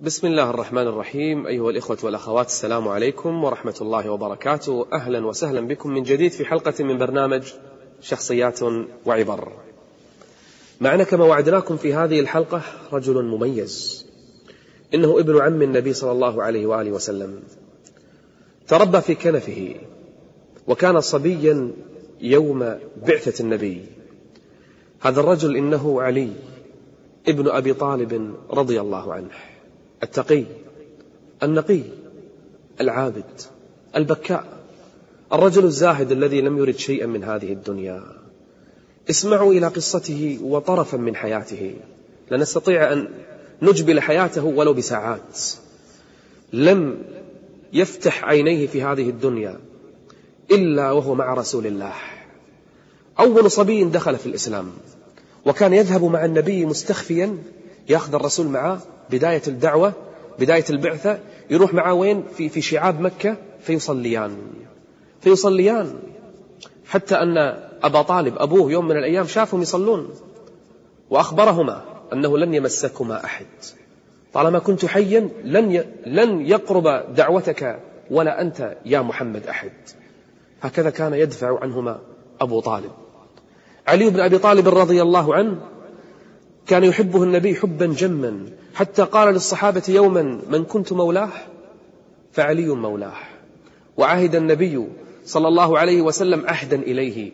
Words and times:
بسم 0.00 0.26
الله 0.26 0.50
الرحمن 0.50 0.86
الرحيم 0.86 1.46
أيها 1.46 1.70
الإخوة 1.70 1.98
والأخوات 2.02 2.46
السلام 2.46 2.88
عليكم 2.88 3.44
ورحمة 3.44 3.74
الله 3.80 4.10
وبركاته 4.10 4.86
أهلا 4.92 5.26
وسهلا 5.26 5.60
بكم 5.60 5.90
من 5.90 6.02
جديد 6.02 6.32
في 6.32 6.44
حلقة 6.44 6.84
من 6.84 6.98
برنامج 6.98 7.52
شخصيات 8.00 8.60
وعبر 9.06 9.52
معنا 10.80 11.04
كما 11.04 11.24
وعدناكم 11.24 11.76
في 11.76 11.94
هذه 11.94 12.20
الحلقة 12.20 12.62
رجل 12.92 13.24
مميز 13.24 14.06
إنه 14.94 15.20
ابن 15.20 15.40
عم 15.40 15.62
النبي 15.62 15.92
صلى 15.92 16.12
الله 16.12 16.42
عليه 16.42 16.66
وآله 16.66 16.90
وسلم 16.90 17.42
تربى 18.68 19.00
في 19.00 19.14
كنفه 19.14 19.74
وكان 20.66 21.00
صبيا 21.00 21.72
يوم 22.20 22.78
بعثة 23.06 23.42
النبي 23.42 23.84
هذا 25.00 25.20
الرجل 25.20 25.56
إنه 25.56 26.02
علي 26.02 26.32
ابن 27.28 27.48
أبي 27.48 27.74
طالب 27.74 28.34
رضي 28.50 28.80
الله 28.80 29.14
عنه 29.14 29.55
التقي 30.02 30.44
النقي 31.42 31.82
العابد 32.80 33.40
البكاء 33.96 34.44
الرجل 35.32 35.64
الزاهد 35.64 36.12
الذي 36.12 36.40
لم 36.40 36.58
يرد 36.58 36.76
شيئا 36.76 37.06
من 37.06 37.24
هذه 37.24 37.52
الدنيا. 37.52 38.02
اسمعوا 39.10 39.52
إلى 39.52 39.66
قصته 39.66 40.38
وطرفا 40.42 40.96
من 40.96 41.16
حياته. 41.16 41.74
لا 42.30 42.36
نستطيع 42.36 42.92
أن 42.92 43.08
نجبل 43.62 44.00
حياته 44.00 44.44
ولو 44.44 44.74
بساعات. 44.74 45.40
لم 46.52 47.02
يفتح 47.72 48.24
عينيه 48.24 48.66
في 48.66 48.82
هذه 48.82 49.10
الدنيا 49.10 49.58
إلا 50.50 50.90
وهو 50.90 51.14
مع 51.14 51.34
رسول 51.34 51.66
الله. 51.66 51.94
أول 53.20 53.50
صبي 53.50 53.84
دخل 53.84 54.16
في 54.16 54.26
الإسلام 54.26 54.72
وكان 55.46 55.72
يذهب 55.72 56.04
مع 56.04 56.24
النبي 56.24 56.66
مستخفيا 56.66 57.38
ياخذ 57.88 58.14
الرسول 58.14 58.46
معه 58.46 58.80
بداية 59.10 59.42
الدعوة 59.48 59.92
بداية 60.38 60.64
البعثة 60.70 61.18
يروح 61.50 61.74
معه 61.74 61.94
وين؟ 61.94 62.24
في 62.36 62.48
في 62.48 62.60
شعاب 62.60 63.00
مكة 63.00 63.36
فيصليان. 63.60 64.36
فيصليان. 65.20 65.94
حتى 66.86 67.14
أن 67.14 67.38
أبا 67.82 68.02
طالب 68.02 68.34
أبوه 68.38 68.72
يوم 68.72 68.88
من 68.88 68.96
الأيام 68.96 69.26
شافهم 69.26 69.62
يصلون. 69.62 70.10
وأخبرهما 71.10 71.84
أنه 72.12 72.38
لن 72.38 72.54
يمسكما 72.54 73.24
أحد. 73.24 73.46
طالما 74.32 74.58
كنت 74.58 74.86
حيا 74.86 75.30
لن 75.44 75.84
لن 76.06 76.46
يقرب 76.46 77.14
دعوتك 77.14 77.78
ولا 78.10 78.40
أنت 78.40 78.76
يا 78.84 79.00
محمد 79.00 79.46
أحد. 79.46 79.72
هكذا 80.62 80.90
كان 80.90 81.14
يدفع 81.14 81.58
عنهما 81.62 82.00
أبو 82.40 82.60
طالب. 82.60 82.90
علي 83.86 84.10
بن 84.10 84.20
أبي 84.20 84.38
طالب 84.38 84.68
رضي 84.68 85.02
الله 85.02 85.34
عنه 85.34 85.58
كان 86.66 86.84
يحبه 86.84 87.22
النبي 87.22 87.54
حبا 87.54 87.86
جما 87.86 88.46
حتى 88.74 89.02
قال 89.02 89.34
للصحابة 89.34 89.82
يوما 89.88 90.40
من 90.50 90.64
كنت 90.64 90.92
مولاه 90.92 91.30
فعلي 92.32 92.68
مولاه 92.68 93.12
وعهد 93.96 94.34
النبي 94.34 94.86
صلى 95.24 95.48
الله 95.48 95.78
عليه 95.78 96.02
وسلم 96.02 96.46
عهدا 96.46 96.76
إليه 96.76 97.32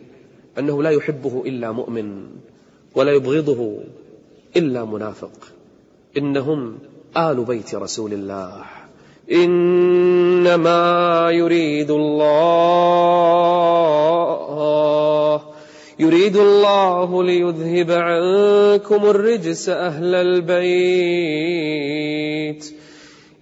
أنه 0.59 0.83
لا 0.83 0.89
يحبه 0.89 1.43
إلا 1.45 1.71
مؤمن 1.71 2.25
ولا 2.95 3.11
يبغضه 3.11 3.77
إلا 4.55 4.85
منافق. 4.85 5.31
إنهم 6.17 6.77
آل 7.17 7.43
بيت 7.43 7.75
رسول 7.75 8.13
الله. 8.13 8.63
إنما 9.31 11.29
يريد 11.31 11.91
الله 11.91 12.73
يريد 15.99 16.37
الله 16.37 17.23
ليذهب 17.23 17.91
عنكم 17.91 19.05
الرجس 19.05 19.69
أهل 19.69 20.15
البيت. 20.15 21.23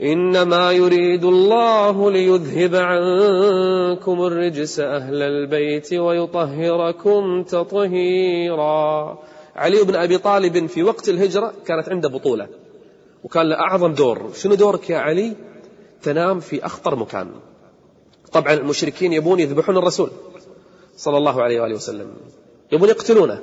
إنما 0.01 0.71
يريد 0.71 1.25
الله 1.25 2.11
ليذهب 2.11 2.75
عنكم 2.75 4.25
الرجس 4.25 4.79
أهل 4.79 5.21
البيت 5.21 5.93
ويطهركم 5.93 7.43
تطهيرا. 7.43 9.17
علي 9.55 9.83
بن 9.83 9.95
أبي 9.95 10.17
طالب 10.17 10.65
في 10.65 10.83
وقت 10.83 11.09
الهجرة 11.09 11.53
كانت 11.65 11.89
عنده 11.89 12.09
بطولة 12.09 12.47
وكان 13.23 13.49
له 13.49 13.55
أعظم 13.55 13.93
دور. 13.93 14.31
شنو 14.35 14.53
دورك 14.53 14.89
يا 14.89 14.97
علي؟ 14.97 15.33
تنام 16.03 16.39
في 16.39 16.65
أخطر 16.65 16.95
مكان. 16.95 17.31
طبعا 18.31 18.53
المشركين 18.53 19.13
يبون 19.13 19.39
يذبحون 19.39 19.77
الرسول. 19.77 20.09
صلى 21.01 21.17
الله 21.17 21.43
عليه 21.43 21.61
وآله 21.61 21.75
وسلم. 21.75 22.09
يبون 22.71 22.89
يقتلونه. 22.89 23.41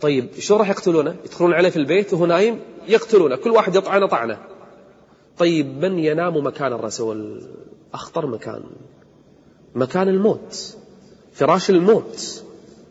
طيب 0.00 0.28
شو 0.38 0.56
راح 0.56 0.70
يقتلونه؟ 0.70 1.16
يدخلون 1.24 1.52
عليه 1.52 1.68
في 1.68 1.76
البيت 1.76 2.14
وهو 2.14 2.26
نايم 2.26 2.58
يقتلونه. 2.88 3.36
كل 3.36 3.50
واحد 3.50 3.76
يطعنه 3.76 4.06
طعنة. 4.06 4.38
طيب 5.38 5.84
من 5.84 5.98
ينام 5.98 6.46
مكان 6.46 6.72
الرسول؟ 6.72 7.42
أخطر 7.94 8.26
مكان. 8.26 8.62
مكان 9.74 10.08
الموت. 10.08 10.76
فراش 11.32 11.70
الموت. 11.70 12.44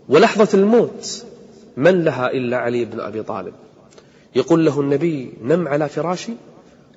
ولحظة 0.09 0.57
الموت. 0.59 1.25
من 1.77 2.03
لها 2.03 2.31
إلا 2.31 2.57
علي 2.57 2.85
بن 2.85 2.99
أبي 2.99 3.23
طالب؟ 3.23 3.53
يقول 4.35 4.65
له 4.65 4.81
النبي 4.81 5.33
نم 5.41 5.67
على 5.67 5.89
فراشي 5.89 6.33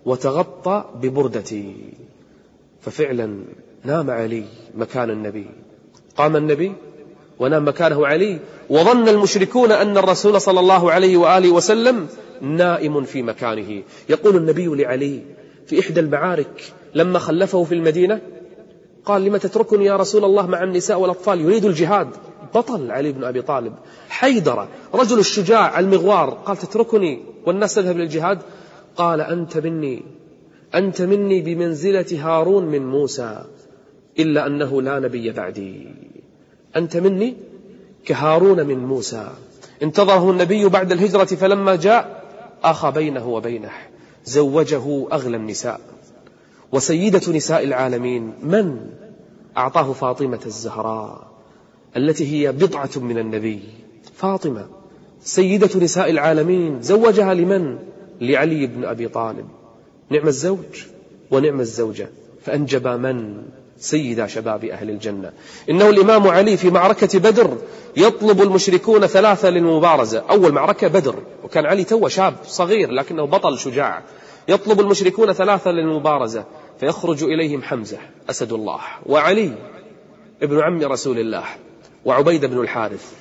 وتغطى 0.07 0.85
ببردتي. 0.95 1.93
ففعلا 2.81 3.45
نام 3.85 4.11
علي 4.11 4.45
مكان 4.75 5.11
النبي. 5.11 5.47
قام 6.17 6.37
النبي 6.37 6.73
ونام 7.39 7.69
مكانه 7.69 8.07
علي 8.07 8.39
وظن 8.71 9.09
المشركون 9.09 9.73
أن 9.73 9.99
الرسول 9.99 10.41
صلى 10.41 10.61
الله 10.61 10.93
عليه 10.93 11.17
وآله 11.17 11.51
وسلم 11.51 12.07
نائم 12.41 13.05
في 13.05 13.23
مكانه. 13.23 13.83
يقول 14.09 14.37
النبي 14.37 14.67
لعلي 14.67 15.23
في 15.67 15.81
إحدى 15.81 16.01
المعارك 16.01 16.73
لما 16.95 17.19
خلفه 17.19 17.65
في 17.65 17.75
المدينة 17.75 18.21
قال 19.05 19.25
لم 19.25 19.37
تتركني 19.37 19.85
يا 19.85 19.97
رسول 19.97 20.25
الله 20.25 20.47
مع 20.47 20.63
النساء 20.63 21.01
والأطفال 21.01 21.41
يريد 21.41 21.65
الجهاد. 21.65 22.09
بطل 22.55 22.91
علي 22.91 23.13
بن 23.13 23.25
أبي 23.25 23.43
طالب. 23.43 23.73
حيدر 24.09 24.69
رجل 24.95 25.19
الشجاع 25.19 25.79
المغوار. 25.79 26.31
قال 26.31 26.57
تتركني 26.57 27.23
والناس 27.47 27.75
تذهب 27.75 27.97
للجهاد؟ 27.97 28.39
قال 28.97 29.21
أنت 29.21 29.59
مني 29.59 30.03
أنت 30.75 31.03
مني 31.03 31.41
بمنزلة 31.41 32.07
هارون 32.21 32.65
من 32.65 32.87
موسى. 32.87 33.45
إلا 34.19 34.47
أنه 34.47 34.83
لا 34.83 35.01
نبي 35.01 35.33
بعدي. 35.33 35.87
أنت 36.77 36.97
مني 36.97 37.37
كهارون 38.05 38.67
من 38.67 38.79
موسى. 38.79 39.31
انتظره 39.83 40.31
النبي 40.31 40.69
بعد 40.69 40.93
الهجرة 40.93 41.25
فلما 41.25 41.77
جاء 41.77 42.25
أخى 42.65 42.91
بينه 42.91 43.29
وبينه 43.29 43.73
زوجه 44.25 45.07
أغلى 45.13 45.37
النساء. 45.37 45.81
وسيدة 46.73 47.33
نساء 47.33 47.65
العالمين 47.65 48.33
من؟ 48.43 48.91
أعطاه 49.57 49.93
فاطمة 49.93 50.41
الزهراء 50.47 51.27
التي 51.97 52.33
هي 52.33 52.53
بضعة 52.53 52.91
من 52.97 53.19
النبي. 53.19 53.61
فاطمة 54.15 54.67
سيدة 55.21 55.81
نساء 55.81 56.11
العالمين 56.11 56.83
زوجها 56.83 57.35
لمن؟ 57.35 57.79
لعلي 58.21 58.67
بن 58.67 58.85
أبي 58.85 59.09
طالب. 59.09 59.49
نعم 60.11 60.27
الزوج 60.27 60.85
ونعم 61.31 61.61
الزوجة. 61.61 62.09
فأنجب 62.45 62.89
من؟ 62.89 63.43
سيدا 63.79 64.27
شباب 64.27 64.65
أهل 64.65 64.91
الجنة. 64.91 65.33
إنه 65.71 65.89
الإمام 65.89 66.29
علي 66.29 66.57
في 66.57 66.71
معركة 66.71 67.19
بدر 67.19 67.59
يطلب 67.97 68.43
المشركون 68.43 69.07
ثلاثة 69.07 69.51
للمبارزة. 69.51 70.19
أول 70.31 70.53
معركة 70.53 70.89
بدر 70.89 71.15
وكان 71.45 71.67
علي 71.67 71.85
تو 71.85 72.09
شاب 72.09 72.35
صغير 72.47 72.91
لكنه 72.91 73.25
بطل 73.25 73.59
شجاع. 73.59 74.03
يطلب 74.49 74.81
المشركون 74.81 75.33
ثلاثة 75.33 75.71
للمبارزة 75.71 76.45
فيخرج 76.81 77.25
إليهم 77.25 77.63
حمزة 77.63 77.99
أسد 78.31 78.53
الله. 78.53 78.81
وعلي 79.07 79.53
ابن 80.43 80.61
عم 80.61 80.83
رسول 80.83 81.19
الله 81.19 81.45
وعبيد 82.05 82.45
بن 82.45 82.61
الحارث 82.61 83.13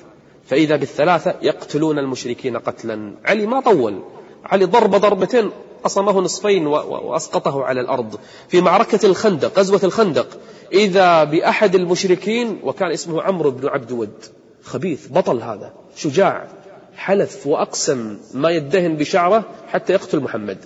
فإذا 0.45 0.75
بالثلاثة 0.75 1.35
يقتلون 1.41 1.99
المشركين 1.99 2.57
قتلا. 2.57 3.13
علي 3.25 3.45
ما 3.45 3.59
طول. 3.59 4.03
علي 4.45 4.65
ضرب 4.65 4.95
ضربتين 4.95 5.51
قصمه 5.85 6.21
نصفين 6.21 6.67
وأسقطه 6.67 7.63
على 7.63 7.81
الأرض. 7.81 8.19
في 8.47 8.61
معركة 8.61 9.05
الخندق 9.05 9.59
غزوة 9.59 9.79
الخندق 9.83 10.27
إذا 10.73 11.23
بأحد 11.23 11.75
المشركين 11.75 12.59
وكان 12.63 12.91
اسمه 12.91 13.21
عمرو 13.21 13.51
بن 13.51 13.67
عبد 13.67 13.91
ود 13.91 14.25
خبيث 14.63 15.07
بطل 15.11 15.41
هذا 15.41 15.73
شجاع 15.95 16.47
حلف 16.95 17.47
وأقسم 17.47 18.17
ما 18.33 18.49
يدهن 18.49 18.95
بشعره 18.97 19.43
حتى 19.67 19.93
يقتل 19.93 20.19
محمد. 20.19 20.57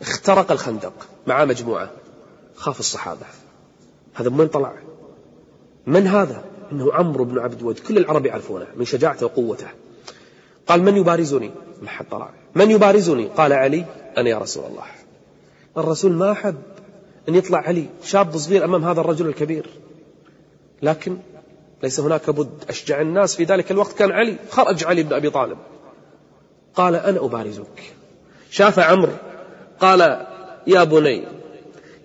اخترق 0.00 0.52
الخندق 0.52 0.92
مع 1.26 1.44
مجموعة. 1.44 1.90
خاف 2.56 2.80
الصحابة. 2.80 3.26
هذا 4.14 4.30
من 4.30 4.48
طلع؟ 4.48 4.72
من 5.86 6.06
هذا؟ 6.06 6.44
إنه 6.72 6.92
عمرو 6.92 7.24
بن 7.24 7.38
عبد 7.38 7.62
ود 7.62 7.78
كل 7.78 7.98
العرب 7.98 8.26
يعرفونه 8.26 8.66
من 8.76 8.84
شجاعته 8.84 9.26
وقوته. 9.26 9.68
قال 10.66 10.82
من 10.82 10.96
يبارزني؟ 10.96 11.50
ما 11.82 11.88
حد 11.88 12.06
طلع 12.10 12.30
من 12.54 12.70
يبارزني؟ 12.70 13.26
قال 13.26 13.52
علي 13.52 13.84
أنا 14.16 14.30
يا 14.30 14.38
رسول 14.38 14.64
الله. 14.64 14.84
الرسول 15.76 16.12
ما 16.12 16.32
أحب 16.32 16.56
أن 17.28 17.34
يطلع 17.34 17.58
علي 17.58 17.86
شاب 18.04 18.36
صغير 18.36 18.64
أمام 18.64 18.84
هذا 18.84 19.00
الرجل 19.00 19.26
الكبير. 19.26 19.66
لكن 20.82 21.16
ليس 21.82 22.00
هناك 22.00 22.30
بد 22.30 22.64
أشجع 22.68 23.00
الناس. 23.00 23.36
في 23.36 23.44
ذلك 23.44 23.70
الوقت 23.70 23.98
كان 23.98 24.12
علي 24.12 24.36
خرج 24.50 24.84
علي 24.84 25.02
بن 25.02 25.12
أبي 25.12 25.30
طالب. 25.30 25.58
قال 26.74 26.94
أنا 26.94 27.24
أبارزك. 27.24 27.94
شاف 28.50 28.78
عمرو 28.78 29.12
قال 29.80 30.26
يا 30.66 30.84
بني 30.84 31.24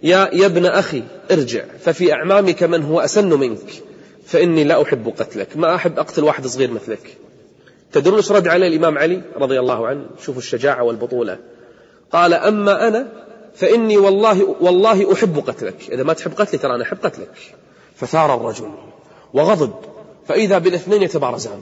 يا, 0.03 0.29
يا 0.33 0.45
ابن 0.45 0.65
أخي 0.65 1.03
ارجع 1.31 1.63
ففي 1.79 2.13
أعمامك 2.13 2.63
من 2.63 2.83
هو 2.83 2.99
أسن 2.99 3.39
منك 3.39 3.83
فإني 4.25 4.63
لا 4.63 4.81
أحب 4.81 5.13
قتلك 5.17 5.57
ما 5.57 5.75
أحب 5.75 5.99
أقتل 5.99 6.23
واحد 6.23 6.47
صغير 6.47 6.71
مثلك. 6.71 7.17
تدرون 7.91 8.17
إيش 8.17 8.31
رد 8.31 8.47
عليه 8.47 8.67
الإمام 8.67 8.97
علي 8.97 9.21
رضي 9.35 9.59
الله 9.59 9.87
عنه. 9.87 10.05
شوفوا 10.21 10.41
الشجاعة 10.41 10.83
والبطولة. 10.83 11.39
قال 12.11 12.33
أما 12.33 12.87
أنا 12.87 13.07
فإني 13.55 13.97
والله 13.97 14.55
والله 14.61 15.13
أحب 15.13 15.43
قتلك. 15.47 15.75
إذا 15.91 16.03
ما 16.03 16.13
تحب 16.13 16.33
قتلي 16.33 16.59
ترى 16.59 16.75
أنا 16.75 16.83
أحب 16.83 16.97
قتلك. 17.03 17.55
فثار 17.95 18.35
الرجل 18.35 18.71
وغضب. 19.33 19.73
فإذا 20.27 20.57
بالاثنين 20.57 21.01
يتبارزان. 21.01 21.59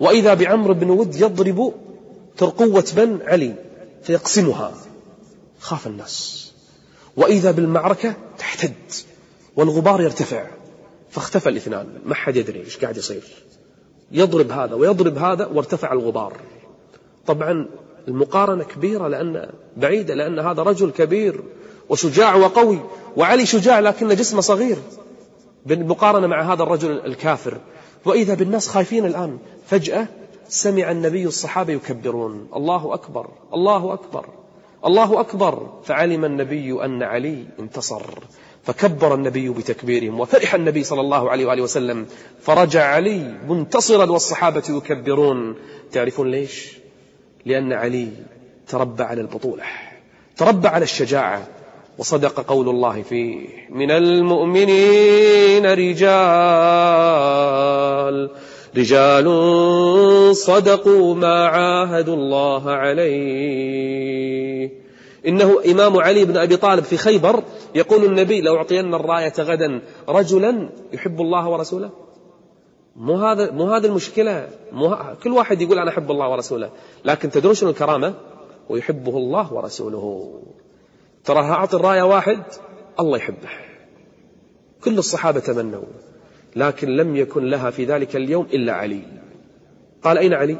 وإذا 0.00 0.34
بعمر 0.34 0.72
بن 0.72 0.90
ود 0.90 1.14
يضرب 1.14 1.74
ترقوة 2.36 2.84
بن 2.96 3.18
علي 3.24 3.54
فيقسمها. 4.02 4.72
خاف 5.60 5.86
الناس. 5.86 6.46
وإذا 7.16 7.50
بالمعركة 7.50 8.14
تحتد 8.38 8.92
والغبار 9.56 10.00
يرتفع. 10.00 10.46
فاختفى 11.10 11.48
الاثنان. 11.48 11.86
ما 12.06 12.14
حد 12.14 12.36
يدري 12.36 12.60
إيش 12.60 12.78
قاعد 12.78 12.96
يصير. 12.96 13.22
يضرب 14.12 14.50
هذا 14.50 14.74
ويضرب 14.74 15.18
هذا 15.18 15.46
وارتفع 15.46 15.92
الغبار. 15.92 16.32
طبعا 17.26 17.66
المقارنة 18.08 18.64
كبيرة 18.64 19.08
لأن 19.08 19.50
بعيدة 19.76 20.14
لأن 20.14 20.38
هذا 20.38 20.62
رجل 20.62 20.90
كبير 20.90 21.40
وشجاع 21.88 22.34
وقوي 22.34 22.78
وعلي 23.16 23.46
شجاع 23.46 23.80
لكن 23.80 24.08
جسمه 24.08 24.40
صغير. 24.40 24.76
بالمقارنة 25.66 26.26
مع 26.26 26.52
هذا 26.52 26.62
الرجل 26.62 26.90
الكافر. 27.06 27.58
وإذا 28.04 28.34
بالناس 28.34 28.68
خايفين 28.68 29.06
الآن 29.06 29.38
فجأة 29.66 30.06
سمع 30.48 30.90
النبي 30.90 31.26
الصحابة 31.26 31.72
يكبرون. 31.72 32.48
الله 32.56 32.94
أكبر 32.94 33.28
الله 33.54 33.94
أكبر 33.94 34.26
الله 34.86 35.20
أكبر. 35.20 35.80
فعلم 35.84 36.24
النبي 36.24 36.84
أن 36.84 37.02
علي 37.02 37.44
انتصر. 37.60 38.02
فكبر 38.64 39.14
النبي 39.14 39.48
بتكبيرهم 39.48 40.20
وفرح 40.20 40.54
النبي 40.54 40.84
صلى 40.84 41.00
الله 41.00 41.30
عليه 41.30 41.46
وآله 41.46 41.62
وسلم. 41.62 42.06
فرجع 42.42 42.84
علي 42.84 43.34
منتصرا 43.48 44.10
والصحابة 44.10 44.62
يكبرون. 44.68 45.54
تعرفون 45.92 46.30
ليش؟ 46.30 46.78
لأن 47.46 47.72
علي 47.72 48.08
تربى 48.68 49.02
على 49.02 49.20
البطولة 49.20 49.62
تربى 50.36 50.68
على 50.68 50.82
الشجاعة. 50.82 51.46
وصدق 51.98 52.40
قول 52.40 52.68
الله 52.68 53.02
فيه 53.02 53.46
من 53.70 53.90
المؤمنين 53.90 55.66
رجال 55.66 56.10
رجال 58.76 59.26
صدقوا 60.36 61.14
ما 61.14 61.46
عاهدوا 61.46 62.16
الله 62.16 62.70
عليه. 62.70 63.99
إنه 65.26 65.60
إمام 65.70 65.96
علي 65.96 66.24
بن 66.24 66.36
أبي 66.36 66.56
طالب 66.56 66.84
في 66.84 66.96
خيبر 66.96 67.42
يقول 67.74 68.04
النبي 68.04 68.40
لو 68.40 68.56
أعطينا 68.56 68.96
الراية 68.96 69.32
غدا 69.38 69.82
رجلا 70.08 70.70
يحب 70.92 71.20
الله 71.20 71.48
ورسوله؟ 71.48 71.90
مو 72.96 73.16
هذا 73.16 73.50
مو 73.50 73.74
هذه 73.74 73.86
المشكلة. 73.86 74.48
مو 74.72 74.96
كل 75.22 75.32
واحد 75.32 75.62
يقول 75.62 75.78
أنا 75.78 75.90
أحب 75.90 76.10
الله 76.10 76.28
ورسوله 76.28 76.70
لكن 77.04 77.30
تدرون 77.30 77.54
شنو 77.54 77.70
الكرامة؟ 77.70 78.14
ويحبه 78.68 79.16
الله 79.16 79.52
ورسوله. 79.52 80.40
ترى 81.24 81.38
أعطي 81.38 81.76
الراية 81.76 82.02
واحد 82.02 82.42
الله 83.00 83.16
يحبه. 83.16 83.48
كل 84.84 84.98
الصحابة 84.98 85.40
تمنوا 85.40 85.84
لكن 86.56 86.88
لم 86.88 87.16
يكن 87.16 87.44
لها 87.44 87.70
في 87.70 87.84
ذلك 87.84 88.16
اليوم 88.16 88.46
إلا 88.52 88.72
علي. 88.72 89.02
قال 90.02 90.18
أين 90.18 90.34
علي؟ 90.34 90.56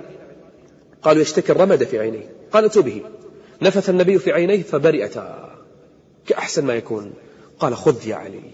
قالوا 1.03 1.23
يشتكي 1.23 1.53
الرمد 1.53 1.85
في 1.85 1.99
عينيه. 1.99 2.31
قال 2.53 2.65
اتوا 2.65 2.83
به. 2.83 3.03
نفث 3.63 3.91
النبي 3.91 4.19
في 4.19 4.33
عينيه 4.33 4.63
فبرئتا 4.63 5.55
كأحسن 6.27 6.65
ما 6.65 6.75
يكون. 6.75 7.13
قال 7.59 7.77
خذ 7.77 8.09
يا 8.09 8.17
علي. 8.17 8.51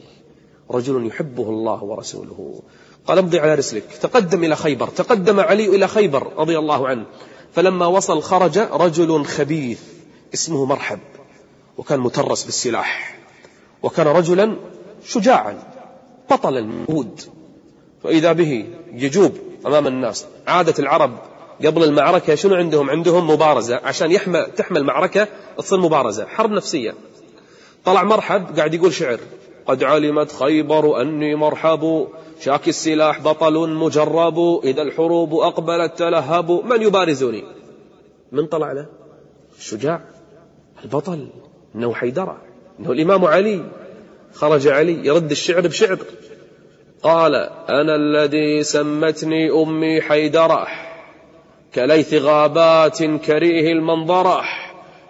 رجل 0.70 1.06
يحبه 1.06 1.42
الله 1.42 1.84
ورسوله. 1.84 2.62
قال 3.06 3.18
امضي 3.18 3.38
على 3.40 3.54
رسلك. 3.54 3.84
تقدم 4.02 4.44
إلى 4.44 4.56
خيبر. 4.56 4.88
تقدم 4.88 5.40
علي 5.40 5.66
إلى 5.66 5.88
خيبر 5.88 6.32
رضي 6.36 6.58
الله 6.58 6.88
عنه. 6.88 7.06
فلما 7.54 7.86
وصل 7.86 8.22
خرج 8.22 8.58
رجل 8.58 9.24
خبيث 9.24 9.80
اسمه 10.34 10.64
مرحب. 10.64 10.98
وكان 11.78 12.00
مترس 12.00 12.44
بالسلاح. 12.44 13.18
وكان 13.82 14.06
رجلا 14.06 14.56
شجاعا. 15.04 15.58
بطل 16.30 16.58
المهود 16.58 17.20
فإذا 18.02 18.32
به 18.32 18.66
يجوب 18.92 19.32
أمام 19.66 19.86
الناس. 19.86 20.26
عادة 20.46 20.74
العرب 20.78 21.18
قبل 21.64 21.84
المعركة 21.84 22.34
شنو 22.34 22.54
عندهم؟ 22.54 22.90
عندهم 22.90 23.30
مبارزة. 23.30 23.80
عشان 23.84 24.12
يحمى 24.12 24.46
تحمى 24.56 24.78
المعركة 24.78 25.28
تصير 25.58 25.78
مبارزة. 25.80 26.26
حرب 26.26 26.50
نفسية. 26.50 26.94
طلع 27.84 28.02
مرحب 28.02 28.56
قاعد 28.56 28.74
يقول 28.74 28.92
شعر. 28.92 29.18
قد 29.66 29.84
علمت 29.84 30.32
خيبر 30.32 31.02
أني 31.02 31.34
مرحب. 31.34 32.08
شاك 32.40 32.68
السلاح 32.68 33.20
بطل 33.20 33.68
مجرب. 33.68 34.60
إذا 34.64 34.82
الحروب 34.82 35.34
أقبلت 35.34 35.98
تلهب. 35.98 36.50
من 36.50 36.82
يبارزني؟ 36.82 37.44
من 38.32 38.46
طلع 38.46 38.72
له؟ 38.72 38.86
الشجاع. 39.58 40.00
البطل. 40.84 41.28
إنه 41.74 41.94
حيدرة. 41.94 42.38
إنه 42.80 42.92
الإمام 42.92 43.24
علي. 43.24 43.64
خرج 44.34 44.68
علي. 44.68 45.06
يرد 45.06 45.30
الشعر 45.30 45.60
بشعر. 45.60 45.98
قال 47.02 47.34
أنا 47.68 47.96
الذي 47.96 48.62
سمتني 48.62 49.50
أمي 49.50 50.00
حيدرة. 50.00 50.85
كليث 51.76 52.14
غابات 52.14 53.02
كريه 53.02 53.72
المنظرة 53.72 54.42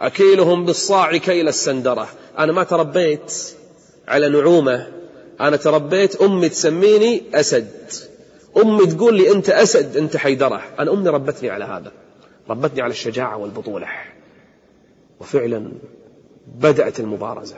أكيلهم 0.01 0.65
بالصاع 0.65 1.17
كيل 1.17 1.49
السندرة. 1.49 2.09
أنا 2.39 2.53
ما 2.53 2.65
تربيت 2.65 3.55
على 4.09 4.29
نعومة 4.29 4.93
أنا 5.41 5.57
تربيت 5.57 6.17
أمي 6.17 6.49
تسميني 6.49 7.23
أسد. 7.35 7.71
أمي 8.57 8.87
تقول 8.87 9.15
لي 9.15 9.33
أنت 9.33 9.51
أسد 9.51 9.97
أنت 9.97 10.17
حيدرة. 10.17 10.63
أنا 10.79 10.93
أمي 10.93 11.09
ربتني 11.09 11.51
على 11.51 11.65
هذا 11.65 11.93
ربتني 12.51 12.83
على 12.83 12.91
الشجاعة 12.91 13.37
والبطولة. 13.37 13.87
وفعلا 15.21 15.73
بدأت 16.47 17.01
المبارزة. 17.01 17.57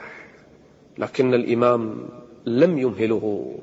لكن 0.97 1.33
الإمام 1.33 2.09
لم 2.45 2.77
يمهله 2.77 3.55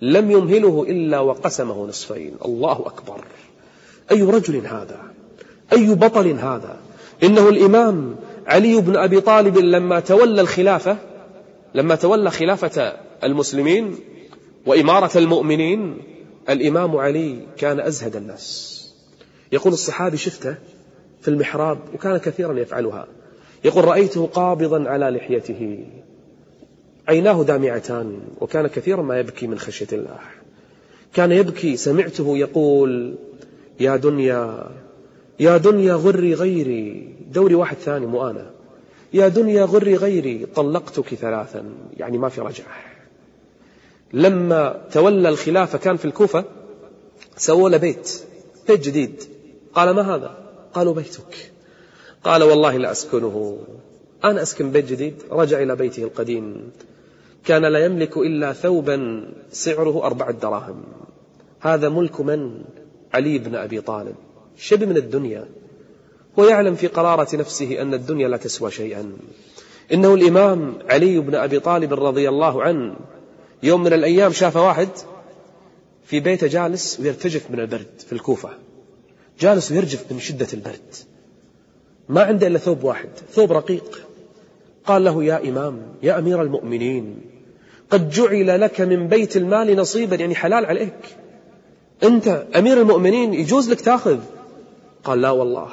لم 0.00 0.30
يمهله 0.30 0.86
إلا 0.88 1.20
وقسمه 1.20 1.86
نصفين. 1.86 2.36
الله 2.44 2.82
أكبر. 2.86 3.24
أي 4.10 4.22
رجل 4.22 4.66
هذا؟ 4.66 5.00
أي 5.72 5.94
بطل 5.94 6.28
هذا؟ 6.28 6.76
إنه 7.22 7.48
الإمام 7.48 8.16
علي 8.46 8.80
بن 8.80 8.96
أبي 8.96 9.20
طالب 9.20 9.58
لما 9.58 10.00
تولى 10.00 10.40
الخلافة 10.40 10.96
لما 11.74 11.94
تولى 11.94 12.30
خلافة 12.30 12.96
المسلمين 13.24 13.94
وإمارة 14.66 15.18
المؤمنين 15.18 15.98
الإمام 16.48 16.96
علي 16.96 17.38
كان 17.56 17.80
أزهد 17.80 18.16
الناس. 18.16 18.74
يقول 19.52 19.72
الصحابي 19.72 20.16
شفته 20.16 20.54
في 21.20 21.28
المحراب 21.28 21.78
وكان 21.94 22.16
كثيرا 22.16 22.58
يفعلها. 22.58 23.06
يقول 23.64 23.84
رأيته 23.84 24.26
قابضا 24.26 24.88
على 24.88 25.10
لحيته. 25.10 25.86
عيناه 27.08 27.42
دامعتان 27.42 28.20
وكان 28.40 28.66
كثيرا 28.66 29.02
ما 29.02 29.20
يبكي 29.20 29.46
من 29.46 29.58
خشية 29.58 29.86
الله. 29.92 30.18
كان 31.14 31.32
يبكي 31.32 31.76
سمعته 31.76 32.38
يقول 32.38 33.14
يا 33.80 33.96
دنيا 33.96 34.70
يا 35.40 35.56
دنيا 35.56 35.94
غري 35.94 36.34
غيري. 36.34 37.14
دوري 37.32 37.54
واحد 37.54 37.76
ثاني 37.76 38.06
مو 38.06 38.30
أنا. 38.30 38.50
يا 39.12 39.28
دنيا 39.28 39.64
غري 39.64 39.96
غيري 39.96 40.46
طلقتك 40.46 41.14
ثلاثا. 41.14 41.64
يعني 41.96 42.18
ما 42.18 42.28
في 42.28 42.40
رجعة. 42.40 42.76
لما 44.12 44.80
تولى 44.92 45.28
الخلافة 45.28 45.78
كان 45.78 45.96
في 45.96 46.04
الكوفة 46.04 46.44
سووا 47.36 47.68
له 47.68 47.76
بيت 47.76 48.22
بيت 48.68 48.80
جديد. 48.80 49.22
قال 49.74 49.90
ما 49.90 50.14
هذا؟ 50.14 50.38
قالوا 50.74 50.94
بيتك. 50.94 51.50
قال 52.24 52.42
والله 52.42 52.76
لا 52.76 52.90
أسكنه. 52.90 53.58
أنا 54.24 54.42
أسكن 54.42 54.70
بيت 54.70 54.84
جديد 54.84 55.14
رجع 55.30 55.62
إلى 55.62 55.76
بيته 55.76 56.02
القديم. 56.02 56.70
كان 57.44 57.64
لا 57.64 57.84
يملك 57.84 58.16
إلا 58.16 58.52
ثوبا 58.52 59.28
سعره 59.50 60.04
أربعة 60.04 60.30
دراهم. 60.30 60.82
هذا 61.60 61.88
ملك 61.88 62.20
من؟ 62.20 62.64
علي 63.14 63.38
بن 63.38 63.54
أبي 63.54 63.80
طالب 63.80 64.14
شب 64.56 64.84
من 64.84 64.96
الدنيا 64.96 65.48
ويعلم 66.36 66.74
في 66.74 66.86
قرارة 66.86 67.36
نفسه 67.36 67.82
أن 67.82 67.94
الدنيا 67.94 68.28
لا 68.28 68.36
تسوى 68.36 68.70
شيئا. 68.70 69.12
إنه 69.92 70.14
الإمام 70.14 70.78
علي 70.90 71.18
بن 71.18 71.34
أبي 71.34 71.60
طالب 71.60 71.92
رضي 71.92 72.28
الله 72.28 72.62
عنه 72.62 72.96
يوم 73.62 73.82
من 73.84 73.92
الأيام 73.92 74.32
شاف 74.32 74.56
واحد 74.56 74.88
في 76.04 76.20
بيته 76.20 76.46
جالس 76.46 77.00
ويرتجف 77.00 77.50
من 77.50 77.60
البرد 77.60 77.86
في 78.06 78.12
الكوفة 78.12 78.50
جالس 79.40 79.72
ويرجف 79.72 80.12
من 80.12 80.20
شدة 80.20 80.46
البرد. 80.52 80.94
ما 82.08 82.22
عنده 82.22 82.46
إلا 82.46 82.58
ثوب 82.58 82.84
واحد 82.84 83.08
ثوب 83.32 83.52
رقيق. 83.52 84.04
قال 84.84 85.04
له 85.04 85.24
يا 85.24 85.48
إمام 85.48 85.82
يا 86.02 86.18
أمير 86.18 86.42
المؤمنين 86.42 87.20
قد 87.90 88.10
جعل 88.10 88.60
لك 88.60 88.80
من 88.80 89.08
بيت 89.08 89.36
المال 89.36 89.76
نصيبا 89.76 90.16
يعني 90.16 90.34
حلال 90.34 90.66
عليك. 90.66 91.16
أنت 92.02 92.46
أمير 92.56 92.80
المؤمنين 92.80 93.34
يجوز 93.34 93.70
لك 93.70 93.80
تاخذ. 93.80 94.18
قال 95.04 95.20
لا 95.20 95.30
والله. 95.30 95.68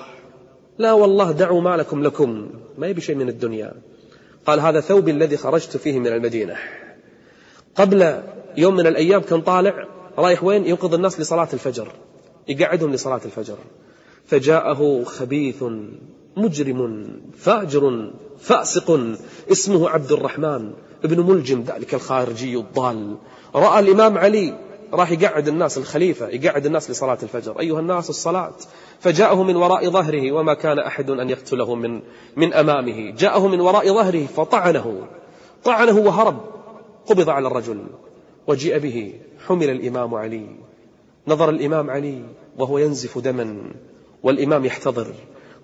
لا 0.77 0.93
والله 0.93 1.31
دعوا 1.31 1.61
مالكم 1.61 2.03
لكم 2.03 2.49
ما 2.77 2.87
يبي 2.87 3.01
شيء 3.01 3.15
من 3.15 3.29
الدنيا. 3.29 3.73
قال 4.45 4.59
هذا 4.59 4.79
ثوبي 4.79 5.11
الذي 5.11 5.37
خرجت 5.37 5.77
فيه 5.77 5.99
من 5.99 6.07
المدينة. 6.07 6.55
قبل 7.75 8.21
يوم 8.57 8.75
من 8.75 8.87
الأيام 8.87 9.21
كان 9.21 9.41
طالع 9.41 9.87
رايح 10.17 10.43
وين؟ 10.43 10.65
ينقذ 10.65 10.93
الناس 10.93 11.19
لصلاة 11.19 11.47
الفجر. 11.53 11.91
يقعدهم 12.47 12.93
لصلاة 12.93 13.21
الفجر. 13.25 13.57
فجاءه 14.25 15.03
خبيث 15.03 15.63
مجرم 16.37 17.07
فاجر 17.37 18.11
فاسق 18.39 18.99
اسمه 19.51 19.89
عبد 19.89 20.11
الرحمن 20.11 20.71
ابن 21.03 21.19
ملجم 21.19 21.61
ذلك 21.61 21.93
الخارجي 21.93 22.57
الضال. 22.57 23.15
رأى 23.55 23.79
الإمام 23.79 24.17
علي 24.17 24.53
راح 24.95 25.11
يقعد 25.11 25.47
الناس 25.47 25.77
الخليفة 25.77 26.27
يقعد 26.27 26.65
الناس 26.65 26.91
لصلاة 26.91 27.17
الفجر. 27.23 27.59
أيها 27.59 27.79
الناس 27.79 28.09
الصلاة. 28.09 28.53
فجاءه 28.99 29.43
من 29.43 29.55
وراء 29.55 29.89
ظهره 29.89 30.31
وما 30.31 30.53
كان 30.53 30.79
أحد 30.79 31.09
أن 31.09 31.29
يقتله 31.29 31.75
من, 31.75 32.01
من 32.37 32.53
أمامه. 32.53 33.11
جاءه 33.11 33.47
من 33.47 33.61
وراء 33.61 33.93
ظهره 33.93 34.25
فطعنه. 34.25 35.07
طعنه 35.63 35.97
وهرب. 35.97 36.37
قبض 37.05 37.29
على 37.29 37.47
الرجل. 37.47 37.85
وجيء 38.47 38.77
به. 38.77 39.13
حمل 39.47 39.69
الإمام 39.69 40.15
علي. 40.15 40.45
نظر 41.27 41.49
الإمام 41.49 41.89
علي 41.89 42.23
وهو 42.57 42.77
ينزف 42.77 43.17
دما. 43.17 43.71
والإمام 44.23 44.65
يحتضر. 44.65 45.07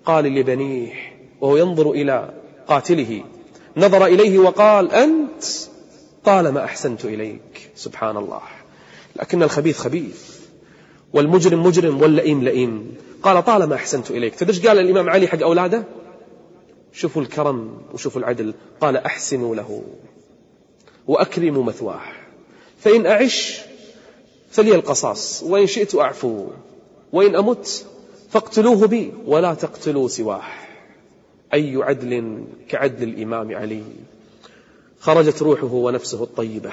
قال 0.04 0.24
لبنيه 0.24 0.92
وهو 1.40 1.56
ينظر 1.56 1.90
إلى 1.90 2.34
قاتله. 2.68 3.24
نظر 3.76 4.06
إليه 4.06 4.38
وقال 4.38 4.92
أنت؟ 4.92 5.44
طالما 6.24 6.64
أحسنت 6.64 7.04
إليك. 7.04 7.70
سبحان 7.74 8.16
الله. 8.16 8.61
لكن 9.16 9.42
الخبيث 9.42 9.78
خبيث. 9.78 10.36
والمجرم 11.12 11.62
مجرم 11.66 12.02
واللئيم 12.02 12.44
لئيم. 12.44 12.96
قال 13.22 13.44
طالما 13.44 13.74
أحسنت 13.74 14.10
إليك. 14.10 14.34
تدرش 14.34 14.66
قال 14.66 14.78
الإمام 14.78 15.10
علي 15.10 15.26
حق 15.26 15.42
أولاده؟ 15.42 15.84
شوفوا 16.92 17.22
الكرم 17.22 17.82
وشوفوا 17.92 18.20
العدل. 18.20 18.54
قال 18.80 18.96
أحسنوا 18.96 19.56
له 19.56 19.82
وأكرموا 21.06 21.64
مثواه. 21.64 22.00
فإن 22.78 23.06
أعش 23.06 23.60
فلي 24.50 24.74
القصاص 24.74 25.42
وإن 25.42 25.66
شئت 25.66 25.94
أعفو 25.94 26.46
وإن 27.12 27.36
أمت 27.36 27.84
فاقتلوه 28.30 28.86
بي 28.86 29.12
ولا 29.26 29.54
تقتلوا 29.54 30.08
سواه. 30.08 30.42
أي 31.54 31.76
عدل 31.76 32.44
كعدل 32.68 33.08
الإمام 33.08 33.54
علي؟ 33.54 33.82
خرجت 35.00 35.42
روحه 35.42 35.74
ونفسه 35.74 36.22
الطيبة. 36.22 36.72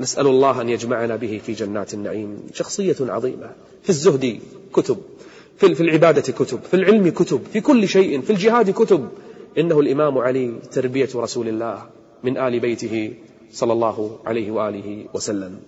نسأل 0.00 0.26
الله 0.26 0.60
أن 0.60 0.68
يجمعنا 0.68 1.16
به 1.16 1.40
في 1.46 1.52
جنات 1.52 1.94
النعيم. 1.94 2.46
شخصية 2.54 2.96
عظيمة. 3.00 3.50
في 3.82 3.90
الزهد 3.90 4.40
كتب. 4.72 4.98
في 5.58 5.80
العبادة 5.80 6.32
كتب. 6.32 6.60
في 6.62 6.74
العلم 6.74 7.08
كتب. 7.08 7.40
في 7.52 7.60
كل 7.60 7.88
شيء. 7.88 8.20
في 8.20 8.30
الجهاد 8.30 8.70
كتب. 8.70 9.08
إنه 9.58 9.80
الإمام 9.80 10.18
علي 10.18 10.54
تربية 10.72 11.08
رسول 11.14 11.48
الله 11.48 11.82
من 12.24 12.38
آل 12.38 12.60
بيته 12.60 13.14
صلى 13.52 13.72
الله 13.72 14.18
عليه 14.26 14.50
وآله 14.50 15.06
وسلم. 15.14 15.60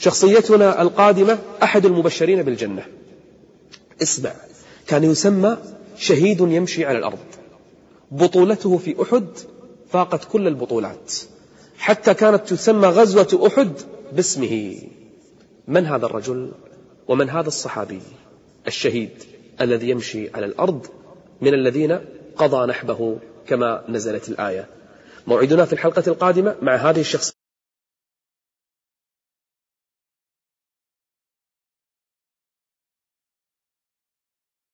شخصيتنا 0.00 0.82
القادمة 0.82 1.38
أحد 1.62 1.86
المبشرين 1.86 2.42
بالجنة. 2.42 2.86
اسمع. 4.02 4.32
كان 4.86 5.04
يسمى 5.04 5.56
شهيد 5.96 6.40
يمشي 6.40 6.84
على 6.84 6.98
الأرض. 6.98 7.18
بطولته 8.10 8.76
في 8.76 9.02
أحد 9.02 9.26
فاقت 9.90 10.24
كل 10.32 10.46
البطولات. 10.46 11.12
حتى 11.80 12.14
كانت 12.14 12.48
تسمى 12.48 12.88
غزوة 12.88 13.46
أحد 13.46 13.72
باسمه. 14.12 14.76
من 15.68 15.86
هذا 15.86 16.06
الرجل 16.06 16.52
ومن 17.08 17.30
هذا 17.30 17.48
الصحابي 17.48 18.00
الشهيد 18.66 19.10
الذي 19.60 19.90
يمشي 19.90 20.30
على 20.34 20.46
الأرض 20.46 20.86
من 21.40 21.54
الذين 21.54 22.00
قضى 22.36 22.66
نحبه 22.66 23.18
كما 23.46 23.84
نزلت 23.88 24.28
الآية؟ 24.28 24.66
موعدنا 25.26 25.64
في 25.64 25.72
الحلقة 25.72 26.02
القادمة 26.06 26.56
مع 26.62 26.76
هذه 26.76 27.00
الشخصية. 27.00 27.39